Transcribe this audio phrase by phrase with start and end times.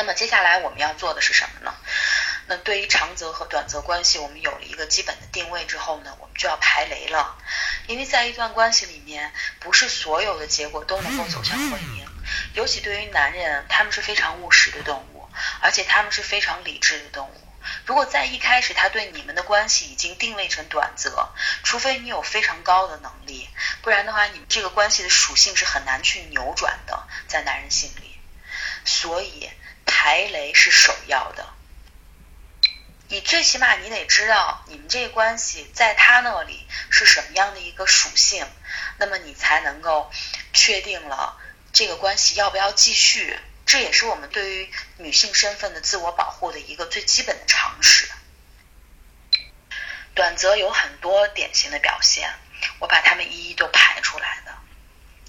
[0.00, 1.74] 那么接下来我们要做的是什么呢？
[2.46, 7.36] 那对于长则和短则关系，我们有了一个基本的定位之后呢，我们就要排雷了。
[7.86, 12.02] 因为在一段关系里面，不是所有的结果都能够走向婚姻，
[12.54, 15.28] 尤其对于男人，他们是非常务实的动物，
[15.60, 17.48] 而且他们是非常理智的动物。
[17.84, 21.28] 如果在一开始他对你们的关系已经定位成短则，
[21.62, 23.50] 除非你有非常高的能力，
[23.82, 28.16] 不然的话，你们这个关系的属性是很难去扭转的，在男人心里。
[28.82, 29.50] 所以
[29.86, 31.48] 排雷是首要的。
[33.08, 38.46] 你最起码你得知道你们这个关系在他那里是什么样的一个属性，
[38.98, 40.10] 那么你才能够
[40.52, 41.36] 确定了
[41.72, 43.38] 这个关系要不要继续。
[43.66, 48.08] 这也是我们对于女性身份的自我保护的一个最基本的常识。
[50.14, 52.32] 短则有很多典型的表现，
[52.78, 54.52] 我把它们一一都排出来的。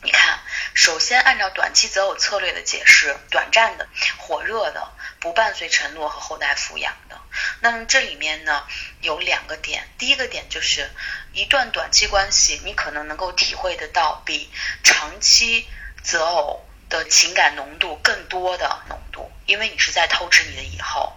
[0.04, 0.40] 你看，
[0.74, 3.88] 首先按照短期择偶策略的解释，短暂的、
[4.18, 7.20] 火热的、不伴随承诺和后代抚养的。
[7.60, 8.66] 那么这里面呢
[9.02, 10.90] 有两个点，第一个点就是
[11.34, 14.50] 一段短期关系，你可能能够体会得到比
[14.84, 15.68] 长期
[16.04, 16.66] 择偶。
[16.92, 21.16] 的情感浓度更多的浓度，因为你是在透支你的以后。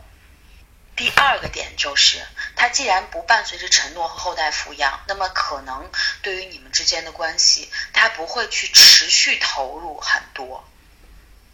[0.97, 5.91] 第二个点就是，他既然不伴随着承诺和后代抚养，那么可能
[6.23, 10.65] 对于你们之间的关系，他不会去持续投入很多。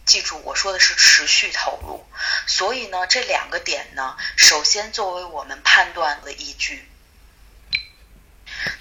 [0.05, 2.05] 记住，我说的是持续投入。
[2.47, 6.86] 所以呢，这两个点呢，首先作为我们判断的依据。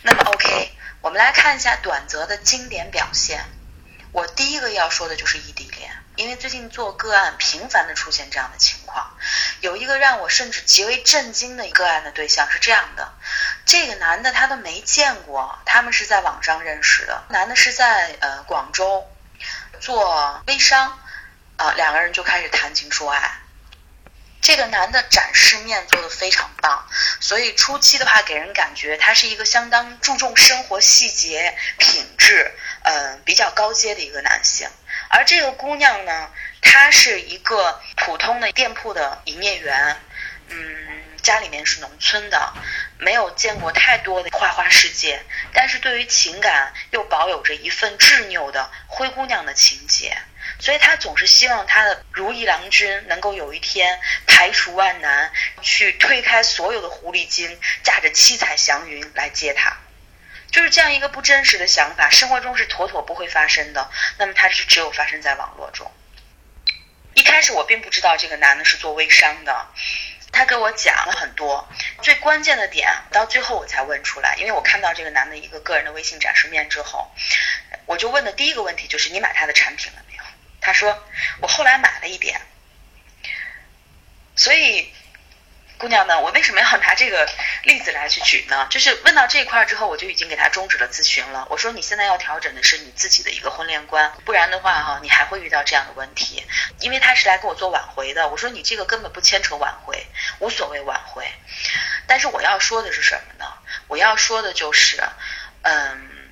[0.02, 3.46] 那么，OK，我们来看一下短则的经典表现。
[4.12, 8.79] 我第一个要说的就是异地恋，因为最近做个案频繁的出现这样的情。
[9.62, 13.14] 有一个让我甚至极为震惊的个案的对象是这样的：
[13.66, 17.24] 这个男的他都没见过，他们是在网上认识的。
[17.30, 19.06] 男的是在呃广州
[19.80, 21.00] 做微商，
[21.58, 23.40] 啊两个人就开始谈情说爱。
[24.42, 26.88] 这个男的展示面做的非常棒，
[27.20, 32.52] 所以初期的话给人感觉他是一个相当注重生活细节品质。
[32.82, 34.68] 嗯，比较高阶的一个男性，
[35.10, 36.30] 而这个姑娘呢，
[36.62, 39.98] 她是一个普通的店铺的营业员，
[40.50, 40.88] 嗯，
[41.22, 42.54] 家里面是农村的，
[43.00, 45.22] 没有见过太多的花花世界，
[45.52, 50.16] 但是对于情感又保有着一份执拗的灰姑娘的情节，
[50.60, 55.32] 所以她总是希望她的如意郎君能够有一天排除万难，
[55.64, 59.76] 去推开所有的狐狸精，驾着七彩祥云来接她。
[60.52, 63.90] 就是这样一个不真实的想法，生活中是妥妥不会发生的。
[64.18, 65.92] 那么它是只有发生在网络中。
[67.14, 69.68] 一开始我并不知道这个男的是做微商的，
[70.32, 71.68] 他给我讲了很多
[72.02, 74.36] 最关键的点，到最后我才问出来。
[74.38, 77.12] 因为我看到这个男的一个个人的微信展示面之后，
[77.86, 80.24] 我就问的第一个问题就是你买他的产品了没有？
[80.62, 81.04] 他说
[81.42, 82.42] 我后来买了一点，
[84.36, 84.94] 所以。
[85.80, 87.26] 姑娘们，我为什么要拿这个
[87.64, 88.68] 例子来去举呢？
[88.70, 91.48] 就是问到这块之后，我就已经给他终止了咨询了。
[91.50, 96.46] 我说你现在要调整的是你自己的一个婚恋观，不然的话哈，你还会遇到这样的问题。
[96.82, 100.06] 因为他是来给我做挽回的，我说你这个根本不牵扯挽回，
[100.40, 101.26] 无所谓挽回。
[102.08, 103.50] 但是我要说的是什么呢？
[103.88, 105.02] 我要说的就是，
[105.62, 106.30] 嗯，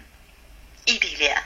[0.83, 1.41] 异地恋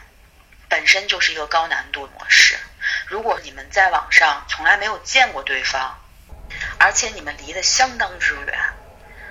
[0.67, 2.57] 本身就是一个高难度模式。
[3.05, 6.00] 如果你们在网上从来没有见过对方。
[6.83, 8.59] 而且你们离得相当之远，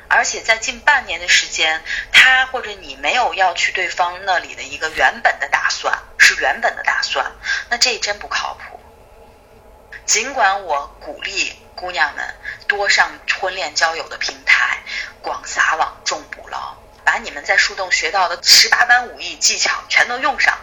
[0.09, 7.33] 而且在近半年的时间，他或者你没有要去对方那里的一个原本的打算，是原本的打算，
[7.69, 8.81] 那这真不靠谱。
[10.07, 12.25] 尽管我鼓励姑娘们
[12.69, 14.79] 多上婚恋交友的平台，
[15.21, 20.57] 广撒网，重捕捞，把你们在树洞学到的十八般武艺技巧全都用上。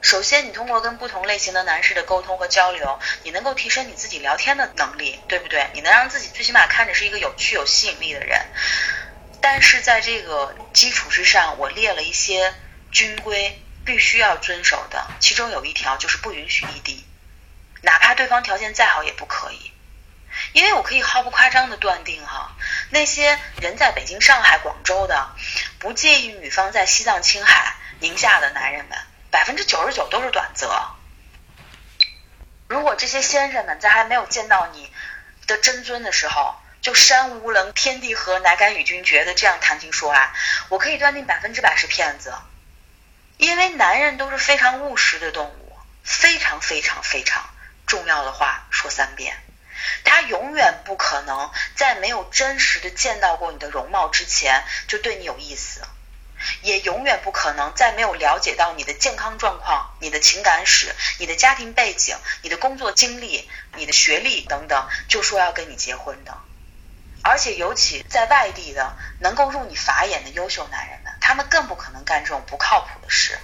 [0.00, 5.68] 首先，你通过跟不同类型的男士的沟通和交流，你能够提升你自己聊天的能力，对不对？
[5.74, 8.40] 你能让自己最起码看着是一个有趣、有吸引力的人。
[9.42, 12.54] 但是在这个基础之上，我列了一些
[12.90, 15.06] 军规，必须要遵守的。
[15.20, 17.06] 其中有一条就是不允许异地，
[17.82, 19.72] 哪怕对方条件再好也不可以。
[20.52, 22.56] 因为我可以毫不夸张的断定，哈，
[22.90, 25.30] 那些人在北京、上海、广州的，
[25.78, 28.96] 不介意女方在西藏、青海、宁夏的男人们。
[29.30, 30.68] 百分之九十九都是短则。
[32.68, 34.92] 如果这些先生们在还没有见到你
[35.46, 40.32] 的真尊的时候，就山无棱，天地合，乃敢与君绝的这样谈情说爱，
[40.68, 42.32] 我可以断定百分之百是骗子。
[43.38, 45.72] 因为男人都是非常务实的动物，
[46.04, 47.48] 非常非常非常
[47.86, 49.36] 重要的话说三遍，
[50.04, 55.82] 他永远不可能在没有真实的见到过你的容貌之前就对你有意思。
[56.62, 66.36] 也永远不可能在没有了解到你的健康状况、你的情感史、你的家庭背景、你的工作经历、你的学历等等，就说要跟你结婚的。
[67.22, 73.38] 而且，尤其在外地的能够入你法眼的优秀男人们，他们更不可能干这种不靠谱的事。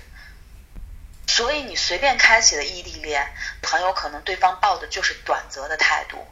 [1.26, 3.30] 所以，你随便开启的异地恋，
[3.62, 6.26] 很有可能对方抱的就是短则的态度。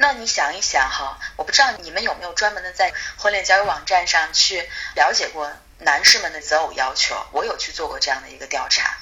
[0.00, 7.14] 那你想一想哈，我不知道你们有没有专门的在婚恋交友网站上去了解过男士们的择偶要求？
[7.32, 8.96] 我有去做过这样的一个调查，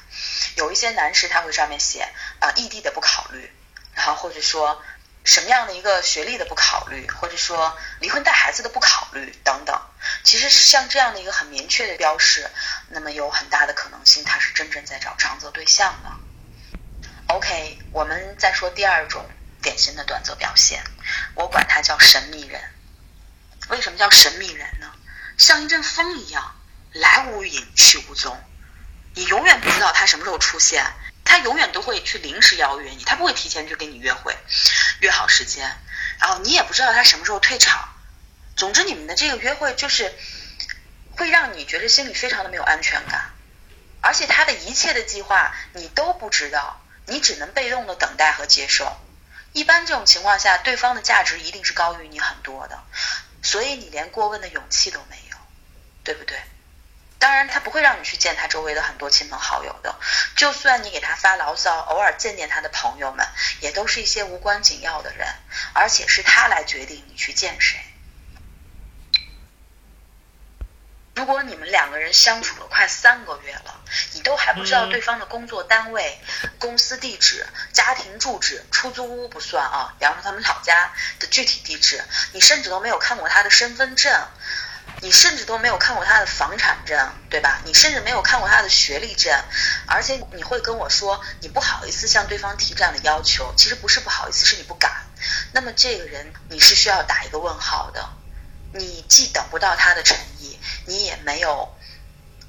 [0.57, 2.09] 有一些男士他会上面写
[2.41, 3.49] 啊异地的不考虑，
[3.95, 4.83] 然后或者说。
[5.25, 9.79] 什么样的一个学历的不考虑，或者说离婚带孩子的不考虑等等，
[10.25, 12.49] 其实像这样的一个很明确的标识，
[12.89, 17.35] 那么有很大的可能性他是真正在找长择对象的。
[17.35, 19.23] OK，我们再说第二种
[19.63, 20.83] 典型的短则表现，
[21.35, 22.61] 我管它叫神秘人。
[23.69, 24.93] 为什么叫神秘人呢？
[25.37, 26.57] 像一阵风一样，
[26.93, 28.43] 来无影去无踪，
[29.15, 30.85] 你永远不知道他什么时候出现。
[31.25, 34.35] 他永远都会去临时邀约你，他不会提前去跟你约会，
[35.01, 35.77] 约好时间，
[36.19, 37.91] 然后你也不知道他什么时候退场。
[38.57, 40.15] 总之，你们的这个约会就是
[41.11, 43.31] 会让你觉得心里非常的没有安全感，
[44.01, 48.99] 而且他的一切的计划你都不知道，你只能被动的等待和接受。
[49.59, 52.81] 一般这种情况下，对方的价值一定是高于你很多的，
[53.43, 55.37] 所以你连过问的勇气都没有，
[56.05, 56.41] 对不对？
[57.19, 59.99] 当然，他不会让你去见他周围的很多亲朋好友的。
[60.37, 63.27] 就算你给他发牢骚，偶尔见见他的朋友们，
[63.61, 65.27] 也都是一些无关紧要的人，
[65.73, 67.81] 而且是他来决定你去见谁。
[71.17, 73.81] 如果你们两个人相处了快三个月了，
[74.15, 76.19] 你都还不知道对方的工作单位、
[76.59, 82.03] 公司地址、家庭住址，出租屋不算啊，比方说他们老家的具体地址，
[82.33, 84.13] 你甚至都没有看过他的身份证。
[85.01, 87.61] 你甚至都没有看过他的房产证，对吧？
[87.65, 89.33] 你甚至没有看过他的学历证，
[89.87, 94.91] 而且你会跟我说你不好意思向对方提这样的要求，其实不是不好意思，是你不敢。
[95.53, 98.09] 那么这个人你是需要打一个问号的。
[98.73, 101.77] 你既等不到他的诚意，你也没有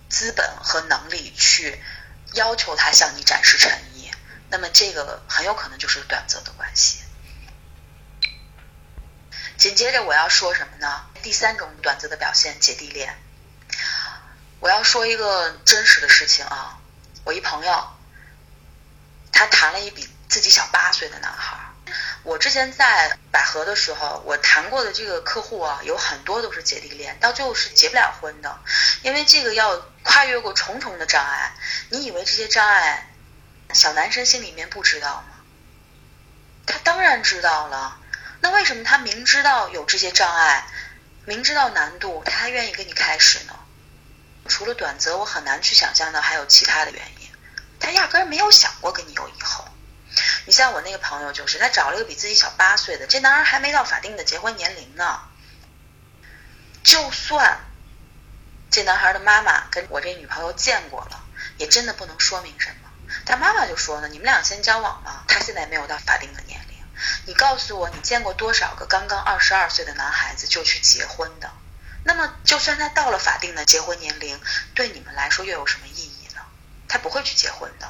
[0.10, 1.82] 资本和能力去
[2.34, 4.12] 要求他向你展示诚意。
[4.50, 7.00] 那么这个很有可能就是短则的关系。
[9.58, 11.06] 紧接着我要说什么呢？
[11.22, 13.22] 第三种短则的表现，姐弟恋。
[14.60, 16.80] 我要说一个真实的事情啊，
[17.24, 17.98] 我一朋友，
[19.32, 21.69] 他谈了一比自己小八岁的男孩。
[22.40, 28.60] 之前在百合的时候，我谈过的这个客户啊，有很多都是姐弟恋，到最后是结不了婚的，
[29.04, 31.52] 因为这个要跨越过重重的障碍。
[31.90, 33.12] 你以为这些障碍，
[33.74, 35.36] 小男生心里面不知道吗？
[36.66, 38.00] 他当然知道了。
[38.42, 40.66] 那为什么他明知道有这些障碍，
[41.26, 43.54] 明知道难度，他还愿意跟你开始呢？
[44.48, 47.30] 除了短则，我很难去想象到还有其他的原因。
[47.80, 49.68] 他压根儿没有想过跟你有以后。
[50.46, 55.22] 你像我那个朋友，就是他找了一个比自己小八岁的，这男人还没到法定的结婚年龄呢。
[56.84, 57.60] 就算
[58.72, 61.24] 这男孩的妈妈跟我这女朋友见过了，
[61.58, 62.90] 也真的不能说明什么。
[63.26, 66.78] 他妈妈就说呢：“你们俩先交往吧，他现在没有到法定的年龄。”
[67.26, 71.52] 你告诉我，你见过多少个刚刚二十二岁的男孩子就去结婚的？
[72.04, 74.40] 那么，就算他到了法定的结婚年龄，
[74.74, 76.42] 对你们来说又有什么意义呢？
[76.88, 77.90] 他不会去结婚的。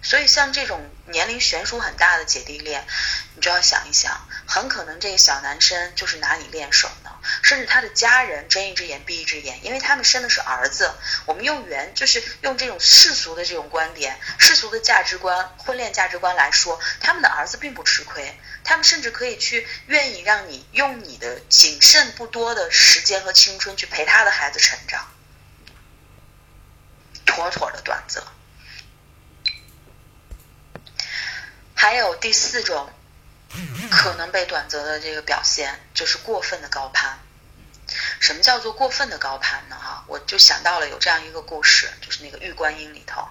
[0.00, 2.86] 所以，像这种年龄悬殊很大的姐弟恋，
[3.34, 7.10] 你就要想一想，很可能这个小男生就是拿你练手呢，
[7.42, 10.94] 甚至他的家人睁一只眼闭一只眼，因为他们生的是儿子。
[11.26, 25.08] 我们用原就是用这种世俗的这种观点、世俗的价值观、婚恋价值观来说，他们的儿子并不吃亏，他们甚至可以去愿意让你用你的仅剩不多的时间和青春去陪他的孩子成长，
[27.26, 28.24] 妥妥的短则。
[31.80, 32.92] 还有第四种
[33.88, 37.20] 可能被短择的这个表现，就是过分的高攀。
[38.18, 39.76] 什么叫做过分的高攀呢？
[39.80, 43.28] 哈，我就想到了有这样一个故事，就是那个《玉观音》里头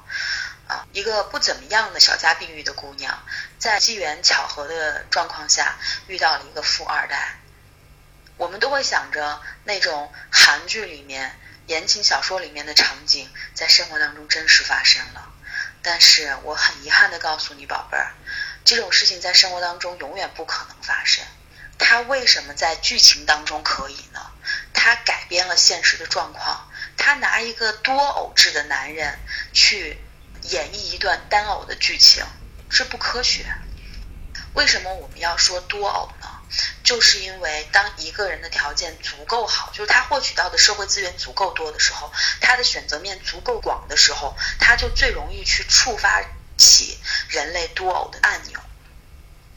[0.66, 3.22] 啊，一个不怎么样的小家碧玉的姑娘，
[3.60, 5.76] 在机缘巧合的状况下
[6.08, 7.42] 遇到了一个富二代。
[8.38, 15.34] 我们都会想着那种韩剧里面、言情小说里面的场景，在生活当中真实发生了。
[15.82, 18.14] 但是我很遗憾的告诉你，宝贝儿，
[18.66, 21.24] 这种事情在生活当中永远不可能发生。
[21.78, 24.20] 他为什么在剧情当中可以呢？
[24.74, 29.20] 他改编了现实的状况，他拿一个多偶制的男人
[29.54, 30.00] 去
[30.44, 32.26] 演绎一段单偶的剧情，
[32.70, 33.46] 这不科学。
[34.54, 36.37] 为什么我们要说多偶呢？
[36.88, 46.24] 就是因为当一个人的条件足够好，就是他获取到的社会资源足够多的时候，他的选择面足够广的时候，他就最容易去触发
[46.56, 48.62] 起人类多偶的按钮。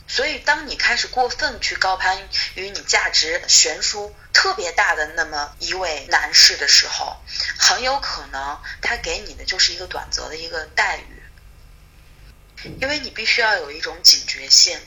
[0.08, 7.16] 所以，当你开始过分去高攀与你价值悬殊特别大的那么一位男士的时候，
[7.56, 11.19] 很有可能他给你的就是一个短则的一个待遇。
[12.80, 14.78] 因为你必须要有一种警觉性。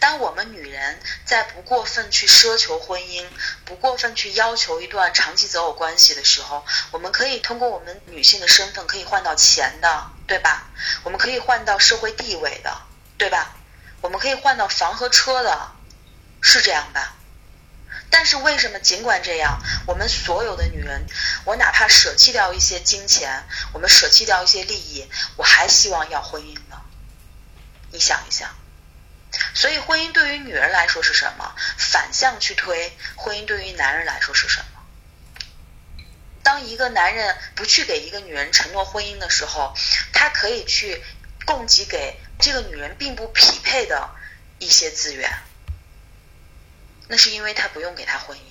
[0.00, 3.26] 当我们女人在不过分去奢求婚姻、
[3.64, 10.70] 不过分去要求一段长期择偶关系的时候，我们可以通过我们女性的身份可以换到钱的，对吧？
[11.04, 12.80] 我们可以换到社会地位的，
[13.18, 13.56] 对吧？
[14.00, 15.72] 我们可以换到房和车的，
[16.40, 17.14] 是这样吧？
[18.10, 21.06] 但是为什么尽管这样，我们所有的女人，
[21.44, 23.44] 我哪怕舍弃掉一些金钱，
[23.74, 25.06] 我们舍弃掉一些利益，
[25.36, 26.56] 我还希望要婚姻？
[27.90, 28.54] 你想一想。
[29.54, 31.54] 所以婚姻对于女人来说是什么？
[31.76, 34.82] 反向去推，婚姻对于男人来说是什么？
[36.42, 39.74] 当一个男人不去给一个女人承诺婚姻的时候，
[40.12, 41.02] 他可以去
[41.44, 42.20] 供给给。
[42.40, 44.10] 这个女人并不匹配的
[44.60, 45.28] 一些资源，
[47.08, 48.42] 那是因为他不用给他婚姻。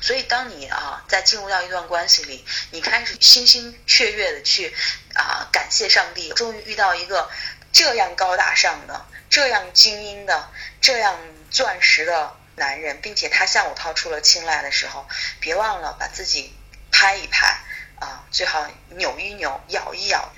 [0.00, 4.72] 所以，当你啊在进入到一段关系里，你开始心心雀跃的去
[5.14, 7.28] 啊感谢上帝，终于遇到一个
[7.72, 10.50] 这样高大上的、这样精英的、
[10.80, 11.18] 这样
[11.50, 15.08] 钻石的男人，并且他向我抛出了青睐的时候，
[15.40, 16.54] 别忘了把自己
[16.90, 17.58] 拍一拍
[17.98, 20.32] 啊，最好扭一扭、咬一咬。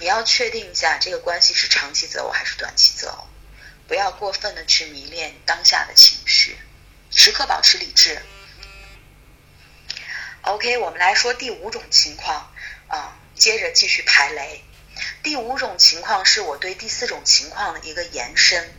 [0.00, 3.28] 你要确定一下这个关系是长期择偶还是短期择偶，
[3.86, 6.56] 不要过分的去迷恋当下的情绪，
[7.10, 8.22] 时刻保持理智。
[10.42, 12.50] OK，我们来说第五种情况
[12.86, 14.64] 啊，接着继续排雷。
[15.22, 18.72] 第五种情况是我对第四种情况的一个延伸，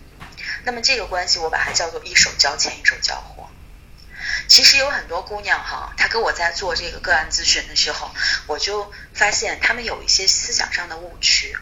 [0.63, 3.49] 那么这个关系我把它叫做一手交钱一手交货。
[4.47, 8.09] 其实有很多姑娘哈，她跟我在做这个个案咨询的时候，
[8.47, 11.55] 我就发现她们有一些思想上的误区。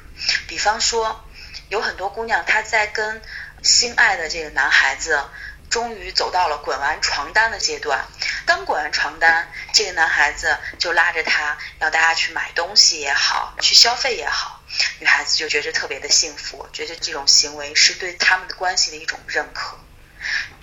[0.48, 1.26] 比方说，
[1.70, 3.22] 有很多姑娘她在跟
[3.62, 5.22] 心爱的这个男孩子
[5.70, 8.06] 终于走到了滚完床单的阶段，
[8.48, 14.64] 刚滚完床单，这个男孩子就拉着她要大家去买东西也好，去消费也好，
[14.98, 19.78] 女孩子就觉得特别的幸福，觉得这种行为是对他们的关系的一种认可。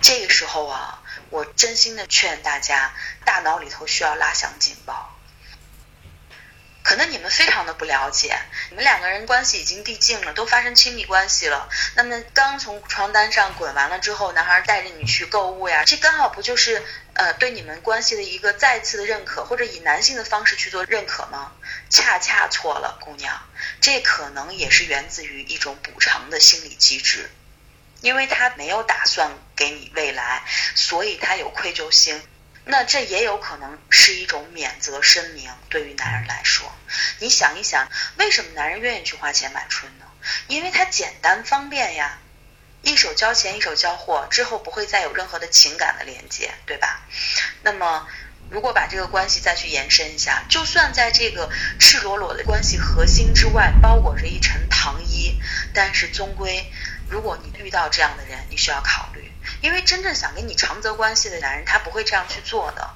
[0.01, 0.99] 这个时候啊。
[1.31, 2.93] 我真心的劝大家，
[3.25, 5.17] 大脑里头需要拉响警报。
[6.83, 8.37] 可能你们非常的不了解，
[8.69, 11.67] 你们两个人关系已经递进了，都发生亲密关系了。
[11.95, 16.81] 那么刚从床单上滚完了之后，男孩带着你去购物呀，这刚好不就是
[17.15, 21.51] 呃对你们关系的一个再次的认可，或者以男性的方式去做认可吗？
[21.89, 23.41] 恰恰错了，姑娘，
[23.81, 27.29] 这可能也是源自于一种补偿的心理机制。
[28.01, 30.43] 因为他没有打算给你未来，
[30.75, 32.21] 所以他有愧疚心。
[32.65, 35.49] 那这也有可能是一种免责声明。
[35.69, 36.71] 对于男人来说，
[37.19, 40.05] 你想一想，为什么男人愿意去花钱买春呢？
[40.47, 42.19] 因为他简单方便呀，
[42.85, 47.01] 一手交钱一手交货，之后不会再有任何的情感的连接，对吧？
[47.63, 48.07] 那么，
[48.51, 51.49] 如果把这个关系再去延伸一下，就算在这个
[51.79, 55.37] 赤裸裸的关系核心之外包裹着一层糖衣，
[55.73, 56.71] 但是终归。
[57.09, 62.89] 如果你遇到这样的人，你需要考虑，因为真正想跟你长则关系的男人，他不会这样去做的，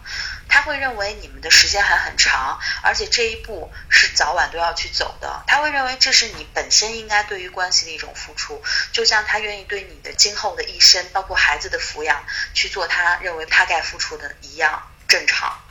[0.49, 15.61] 他会认为你们的时间还很长，而且这一步是早晚都要去走的，他会认为这是你本身应该对于关系的一种付出，就像他愿意对你的今后的一生，包括孩子的抚养，去做他认为他该付出的一样正常。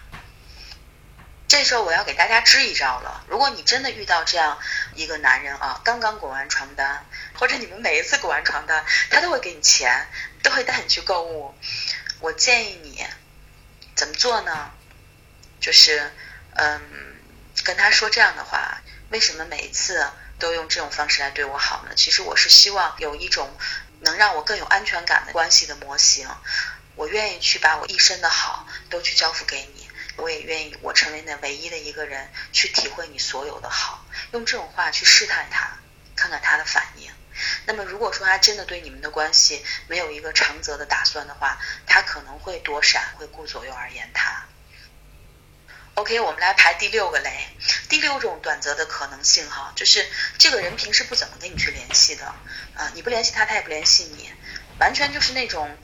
[1.48, 4.58] 这时候我要给大家支一招了，如果你真的遇到这样
[4.94, 7.04] 一个男人啊，刚刚滚完床单。
[7.38, 10.08] 或者你们每一次滚完床单，他都会给你钱，
[10.42, 11.54] 都会带你去购物。
[12.18, 13.06] 我建议你
[13.98, 14.70] 怎么做呢？
[15.60, 16.12] 就是
[16.54, 16.80] 嗯，
[17.64, 21.96] 跟他说这样的话：为什么每一次都用这种方式来对我好呢？
[21.96, 23.52] 其实我是希望有一种
[23.98, 26.28] 能让我更有安全感的关系的模型。
[26.94, 34.06] 我愿意去把我一生的好都去交付给你，我也愿意我成为那唯一的一个人去体会你所有的好。
[34.30, 35.76] 用这种话去试探他，
[36.14, 36.97] 看看他的反应。
[37.68, 44.46] 那么，如果说他真的对你们的关系没有一个长则的打算的话，他可能会躲闪，会顾左右而言他。
[45.92, 47.46] OK，我们来排第六个雷，
[47.90, 50.08] 第六种短则的可能性哈，就是
[50.38, 52.24] 这个人平时不怎么跟你去联系的
[52.74, 54.32] 啊，你不联系他，他也不联系你，
[54.80, 55.76] 完全就是那种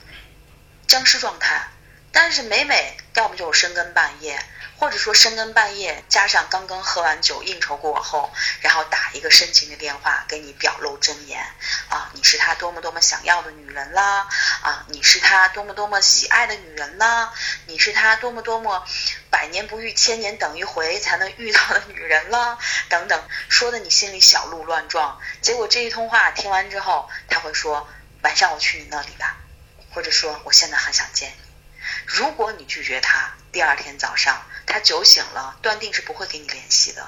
[0.87, 1.67] 僵尸状态。
[2.11, 4.43] 但是每每要么就是深更半夜。
[4.77, 11.41] 或者说深更半夜，加上刚刚喝完酒应酬过后，然后打一个深情的电话给你表露真言
[11.89, 14.27] 啊，你是他多么多么想要的女人啦
[14.61, 17.33] 啊，你是他多么多么喜爱的女人啦，
[17.67, 18.85] 你是他多么多么
[19.29, 22.57] 百年不遇千年等一回才能遇到的女人啦，
[22.89, 25.19] 等等，说的你心里小鹿乱撞。
[25.41, 27.87] 结果这一通话听完之后，他会说
[28.21, 29.37] 晚上我去你那里吧，
[29.93, 31.45] 或者说我现在很想见你。
[32.05, 37.07] 如果你拒绝他，第二天早上他酒醒了，断定是不会给你联系的。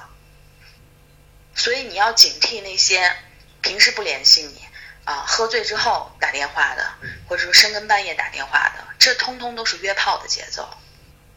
[1.54, 3.14] 所以你要警惕那些
[3.60, 4.66] 平时不联系你
[5.04, 6.94] 啊，喝醉之后打电话的，
[7.28, 10.74] 或者说深更半夜打电话的，这通通都是约炮的节奏。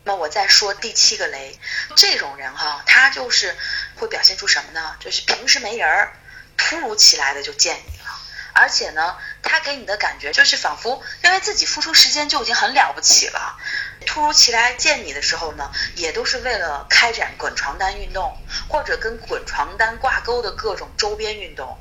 [0.06, 1.60] 那我再说第七个雷，
[1.98, 3.58] 这种人哈，他就是
[3.98, 4.96] 会表现出什么呢？
[5.02, 6.14] 就是平时没人儿，
[6.56, 8.18] 突如其来的就见你了。
[8.54, 13.58] 而且呢，他给你的感觉就是仿佛认为自己付出时间就已经很了不起了。
[14.06, 21.78] 突如其来见你的时候呢，也都是为了开展滚床单运动，或者跟滚床单挂钩的各种周边运动。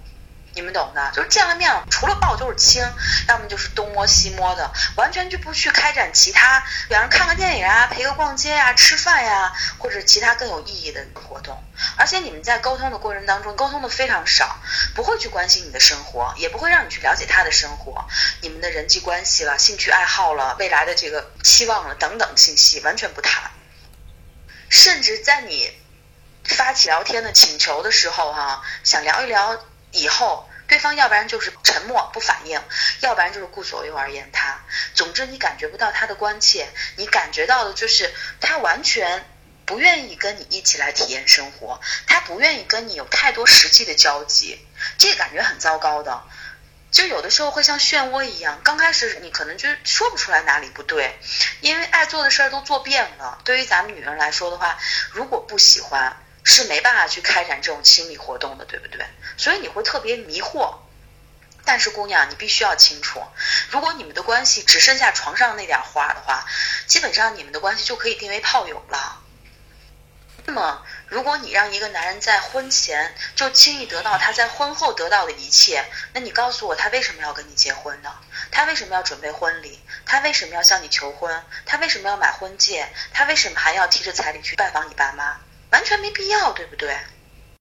[0.55, 2.83] 你们懂的，就是见了面，除了抱就是亲，
[3.29, 11.63] 要么就是东摸西摸的，完全就不去开展其他，两人看个电影啊，陪个逛街呀，吃饭呀，或者其他更有意义的活动。
[11.97, 14.59] 而且你们在沟通的过程当中，沟通的非常少，
[14.95, 18.07] 不会去关心你的生活，也不会让你去了解他的生活，
[18.41, 23.51] 你们的人际关系了、兴趣爱好了、未来的这个期望了等等信息完全不谈，
[24.69, 25.73] 甚至在你
[26.45, 29.63] 发起聊天的请求的时候，哈，想聊一聊。
[29.93, 32.61] 以后，对方要不然就是沉默不反应，
[33.01, 34.61] 要不然就是顾左右而言他。
[34.95, 39.25] 总之，你感觉不到他的关切，你感觉到的就是他完全
[39.67, 44.65] 不愿意跟你一起来体验生活，他不愿意跟你有太多实际的交集，
[44.97, 46.23] 这感觉很糟糕的。
[46.93, 51.19] 就有的时候会像漩涡一样，刚开始你可能就说不出来哪里不对，
[51.61, 53.41] 因为爱做的事儿都做遍了。
[53.45, 54.79] 对于咱们女人来说的话，
[55.13, 56.17] 如果不喜欢。
[56.45, 59.07] 是没办法去开展这种亲密活动的，对不对？
[59.37, 60.79] 所以你会特别迷惑。
[61.63, 63.23] 但是姑娘，你必须要清楚，
[63.69, 66.47] 如果你们的关系只剩下床上那点话的话，
[66.87, 69.23] 基本上你们的关系就可以定为炮友了。
[70.47, 78.11] 那么，如果你让一个男人在婚前就轻易得到他在婚后得到的一切，那你告诉我，他为什么要跟你结婚呢？
[78.51, 79.85] 他为什么要准备婚礼？
[80.07, 81.45] 他为什么要向你求婚？
[81.67, 82.89] 他为什么要买婚戒？
[83.13, 85.39] 他为什么还要提着彩礼去拜访你爸妈？
[85.71, 86.95] 完全没必要，对不对？